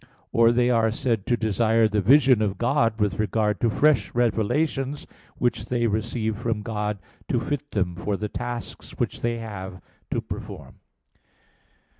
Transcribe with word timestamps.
Or 0.31 0.51
they 0.51 0.71
are 0.71 0.89
said 0.89 1.27
to 1.27 1.37
desire 1.37 1.87
the 1.87 2.01
vision 2.01 2.41
of 2.41 2.57
God 2.57 2.99
with 2.99 3.19
regard 3.19 3.61
to 3.61 3.69
fresh 3.69 4.15
revelations, 4.15 5.05
which 5.37 5.65
they 5.67 5.85
receive 5.85 6.39
from 6.39 6.63
God 6.63 6.97
to 7.27 7.39
fit 7.39 7.69
them 7.69 7.95
for 7.95 8.17
the 8.17 8.27
tasks 8.27 8.93
which 8.97 9.21
they 9.21 9.37
have 9.37 9.79
to 10.09 10.19
perform. 10.19 10.77